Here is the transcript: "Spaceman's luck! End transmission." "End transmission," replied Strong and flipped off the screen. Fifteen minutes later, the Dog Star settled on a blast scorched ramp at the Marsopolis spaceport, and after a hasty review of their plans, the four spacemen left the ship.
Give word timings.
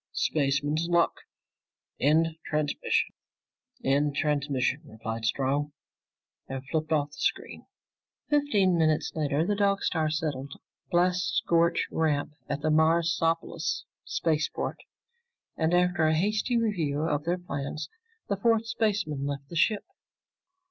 "Spaceman's 0.13 0.87
luck! 0.89 1.13
End 1.99 2.29
transmission." 2.43 3.13
"End 3.83 4.15
transmission," 4.15 4.81
replied 4.83 5.25
Strong 5.25 5.73
and 6.47 6.67
flipped 6.71 6.91
off 6.91 7.09
the 7.09 7.19
screen. 7.19 7.67
Fifteen 8.27 8.79
minutes 8.79 9.11
later, 9.13 9.45
the 9.45 9.55
Dog 9.55 9.83
Star 9.83 10.09
settled 10.09 10.53
on 10.55 10.59
a 10.59 10.89
blast 10.89 11.35
scorched 11.37 11.85
ramp 11.91 12.33
at 12.49 12.61
the 12.61 12.71
Marsopolis 12.71 13.85
spaceport, 14.03 14.79
and 15.55 15.71
after 15.71 16.07
a 16.07 16.15
hasty 16.17 16.57
review 16.57 17.03
of 17.03 17.25
their 17.25 17.37
plans, 17.37 17.87
the 18.27 18.37
four 18.37 18.57
spacemen 18.63 19.27
left 19.27 19.49
the 19.49 19.55
ship. 19.55 19.85